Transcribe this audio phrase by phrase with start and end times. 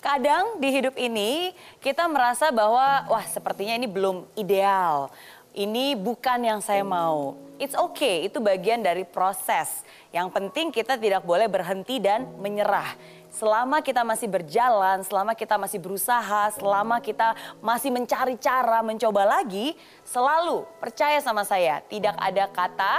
[0.00, 1.52] Kadang di hidup ini
[1.84, 5.12] kita merasa bahwa wah sepertinya ini belum ideal.
[5.52, 7.36] Ini bukan yang saya mau.
[7.60, 9.84] It's okay, itu bagian dari proses.
[10.08, 12.96] Yang penting kita tidak boleh berhenti dan menyerah.
[13.28, 19.76] Selama kita masih berjalan, selama kita masih berusaha, selama kita masih mencari cara mencoba lagi,
[20.08, 22.94] selalu percaya sama saya, tidak ada kata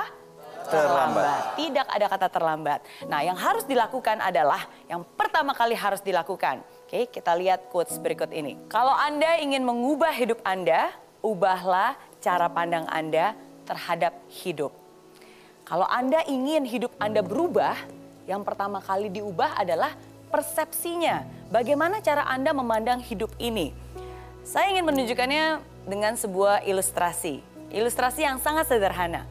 [0.70, 1.58] terlambat.
[1.58, 2.80] Tidak ada kata terlambat.
[3.10, 6.62] Nah, yang harus dilakukan adalah yang pertama kali harus dilakukan.
[6.92, 8.60] Oke, kita lihat quotes berikut ini.
[8.68, 10.92] Kalau Anda ingin mengubah hidup Anda,
[11.24, 13.32] ubahlah cara pandang Anda
[13.64, 14.76] terhadap hidup.
[15.64, 17.80] Kalau Anda ingin hidup Anda berubah,
[18.28, 19.96] yang pertama kali diubah adalah
[20.36, 21.24] persepsinya.
[21.48, 23.72] Bagaimana cara Anda memandang hidup ini?
[24.44, 27.40] Saya ingin menunjukkannya dengan sebuah ilustrasi.
[27.72, 29.24] Ilustrasi yang sangat sederhana.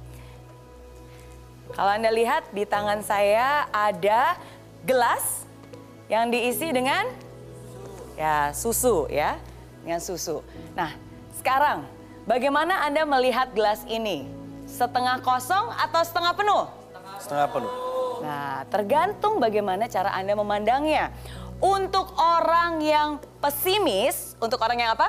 [1.76, 4.40] Kalau Anda lihat di tangan saya ada
[4.88, 5.44] gelas
[6.08, 7.28] yang diisi dengan
[8.20, 9.40] ya susu ya,
[9.80, 10.44] dengan susu.
[10.76, 10.92] Nah,
[11.40, 11.88] sekarang
[12.28, 14.28] bagaimana Anda melihat gelas ini?
[14.68, 16.64] Setengah kosong atau setengah penuh?
[17.16, 17.72] Setengah penuh.
[18.20, 21.08] Nah, tergantung bagaimana cara Anda memandangnya.
[21.60, 25.08] Untuk orang yang pesimis, untuk orang yang apa?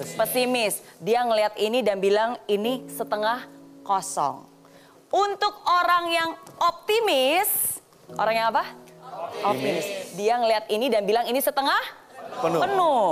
[0.00, 0.80] Pesimis.
[1.00, 3.44] Dia ngelihat ini dan bilang ini setengah
[3.84, 4.48] kosong.
[5.12, 7.80] Untuk orang yang optimis,
[8.16, 8.64] orang yang apa?
[9.44, 10.16] Optimis.
[10.16, 11.99] Dia ngelihat ini dan bilang ini setengah
[12.40, 12.60] Penuh.
[12.60, 13.10] penuh.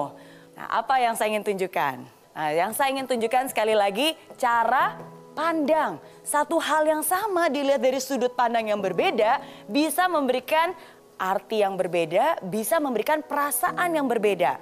[0.59, 1.97] Nah, apa yang saya ingin tunjukkan?
[2.35, 4.99] Nah, yang saya ingin tunjukkan sekali lagi cara
[5.39, 6.03] pandang.
[6.27, 9.39] Satu hal yang sama dilihat dari sudut pandang yang berbeda
[9.71, 10.75] bisa memberikan
[11.19, 14.59] arti yang berbeda, bisa memberikan perasaan yang berbeda.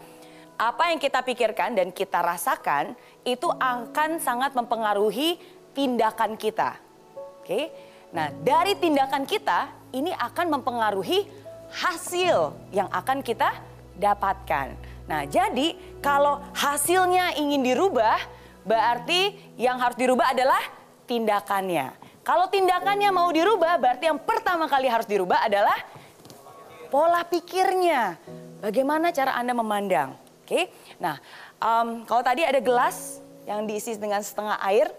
[0.57, 2.97] Apa yang kita pikirkan dan kita rasakan
[3.29, 5.37] itu akan sangat mempengaruhi
[5.77, 6.81] tindakan kita.
[7.45, 7.69] Oke.
[8.17, 11.29] Nah, dari tindakan kita ini akan mempengaruhi
[11.77, 13.53] hasil yang akan kita
[13.97, 14.77] dapatkan.
[15.07, 18.19] Nah, jadi kalau hasilnya ingin dirubah,
[18.67, 20.61] berarti yang harus dirubah adalah
[21.07, 21.95] tindakannya.
[22.27, 25.79] Kalau tindakannya mau dirubah, berarti yang pertama kali harus dirubah adalah
[26.91, 28.19] pola pikirnya.
[28.59, 30.19] Bagaimana cara Anda memandang?
[30.43, 30.75] Oke.
[30.99, 31.23] Nah,
[31.63, 34.91] em, kalau tadi ada gelas yang diisi dengan setengah air,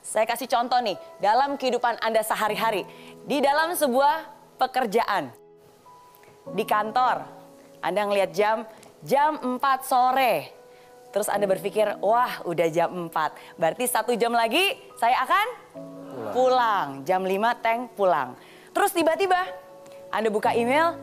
[0.00, 2.88] saya kasih contoh nih dalam kehidupan Anda sehari-hari,
[3.28, 4.24] di dalam sebuah
[4.56, 5.32] pekerjaan,
[6.52, 7.24] di kantor,
[7.84, 8.64] Anda ngelihat jam
[9.04, 10.48] jam 4 sore.
[11.12, 13.60] Terus Anda berpikir, wah udah jam 4.
[13.60, 15.46] Berarti satu jam lagi saya akan
[16.32, 16.88] pulang.
[17.04, 18.34] Jam 5 tank pulang.
[18.72, 19.38] Terus tiba-tiba
[20.10, 20.98] Anda buka email,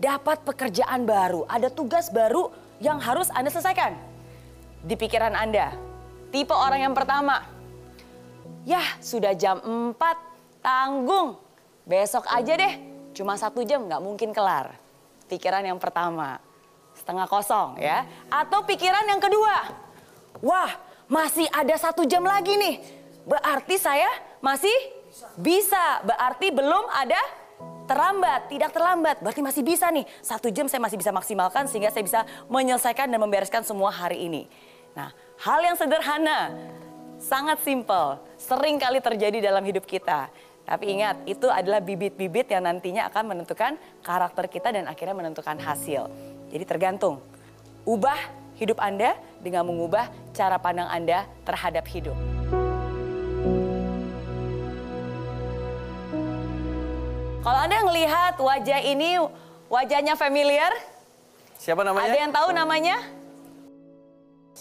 [0.00, 1.44] dapat pekerjaan baru.
[1.46, 2.50] Ada tugas baru
[2.80, 3.94] yang harus Anda selesaikan.
[4.82, 5.76] Di pikiran Anda,
[6.32, 7.44] tipe orang yang pertama,
[8.66, 9.94] Yah sudah jam 4,
[10.58, 11.38] tanggung.
[11.86, 12.74] Besok aja deh,
[13.14, 14.74] cuma satu jam nggak mungkin kelar.
[15.26, 16.38] Pikiran yang pertama,
[16.94, 18.06] setengah kosong ya.
[18.30, 19.74] Atau pikiran yang kedua,
[20.40, 20.70] wah
[21.06, 22.82] masih ada satu jam lagi nih.
[23.26, 24.74] Berarti saya masih
[25.38, 27.18] bisa, berarti belum ada
[27.86, 29.16] terlambat, tidak terlambat.
[29.22, 32.20] Berarti masih bisa nih, satu jam saya masih bisa maksimalkan sehingga saya bisa
[32.50, 34.50] menyelesaikan dan membereskan semua hari ini.
[34.94, 35.10] Nah,
[35.42, 36.54] hal yang sederhana,
[37.16, 40.28] sangat simpel, sering kali terjadi dalam hidup kita.
[40.66, 46.10] Tapi ingat, itu adalah bibit-bibit yang nantinya akan menentukan karakter kita dan akhirnya menentukan hasil.
[46.50, 47.22] Jadi tergantung,
[47.86, 48.18] ubah
[48.58, 52.18] hidup Anda dengan mengubah cara pandang Anda terhadap hidup.
[57.46, 59.22] Kalau Anda melihat wajah ini,
[59.70, 60.74] wajahnya familiar,
[61.62, 62.10] Siapa namanya?
[62.10, 62.96] ada yang tahu namanya?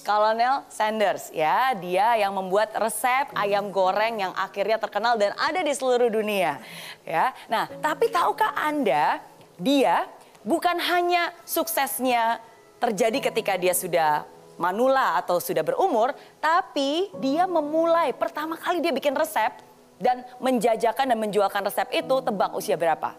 [0.04, 5.72] Kolonel Sanders ya, dia yang membuat resep ayam goreng yang akhirnya terkenal dan ada di
[5.72, 6.60] seluruh dunia.
[7.08, 7.32] Ya.
[7.48, 9.24] Nah, tapi tahukah Anda,
[9.56, 10.10] dia
[10.44, 12.44] bukan hanya suksesnya
[12.84, 14.28] terjadi ketika dia sudah
[14.60, 16.12] manula atau sudah berumur,
[16.44, 19.52] tapi dia memulai pertama kali dia bikin resep
[20.00, 23.16] dan menjajakan dan menjualkan resep itu tebak usia berapa?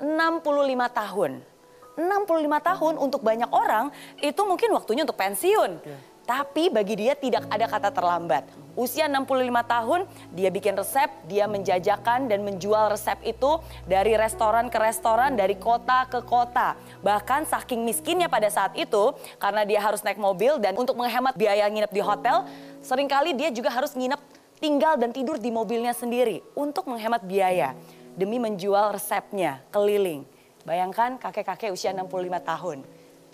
[0.00, 0.40] 65
[0.92, 1.32] tahun.
[2.00, 3.92] 65 tahun untuk banyak orang
[4.24, 5.80] itu mungkin waktunya untuk pensiun.
[6.30, 8.46] Tapi bagi dia tidak ada kata terlambat.
[8.78, 13.58] Usia 65 tahun dia bikin resep, dia menjajakan dan menjual resep itu
[13.90, 16.78] dari restoran ke restoran, dari kota ke kota.
[17.02, 19.10] Bahkan saking miskinnya pada saat itu
[19.42, 22.46] karena dia harus naik mobil dan untuk menghemat biaya nginep di hotel,
[22.78, 24.22] sering kali dia juga harus nginep
[24.62, 27.74] tinggal dan tidur di mobilnya sendiri untuk menghemat biaya
[28.14, 30.22] demi menjual resepnya keliling.
[30.62, 32.06] Bayangkan kakek-kakek usia 65
[32.38, 32.78] tahun.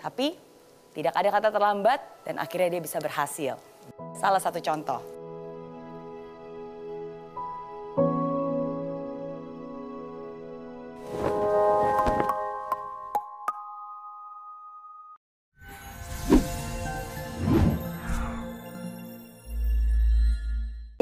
[0.01, 0.46] Tapi
[0.97, 3.53] tidak ada kata terlambat dan akhirnya dia bisa berhasil.
[4.17, 5.16] Salah satu contoh.